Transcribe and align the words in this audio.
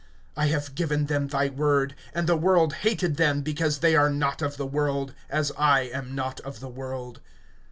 (14)I 0.35 0.47
have 0.47 0.73
given 0.73 1.05
them 1.05 1.27
thy 1.27 1.49
word; 1.49 1.93
and 2.15 2.25
the 2.25 2.35
world 2.35 2.73
hated 2.81 3.17
them, 3.17 3.43
because 3.43 3.77
they 3.81 3.95
are 3.95 4.09
not 4.09 4.41
of 4.41 4.57
the 4.57 4.65
world, 4.65 5.13
as 5.29 5.51
I 5.55 5.81
am 5.81 6.15
not 6.15 6.39
of 6.39 6.59
the 6.59 6.69
world. 6.69 7.21